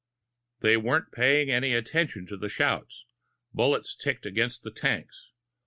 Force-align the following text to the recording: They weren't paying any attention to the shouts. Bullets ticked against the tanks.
They 0.61 0.77
weren't 0.77 1.11
paying 1.11 1.51
any 1.51 1.75
attention 1.75 2.25
to 2.25 2.35
the 2.35 2.49
shouts. 2.49 3.05
Bullets 3.53 3.95
ticked 3.95 4.25
against 4.25 4.63
the 4.63 4.71
tanks. 4.71 5.31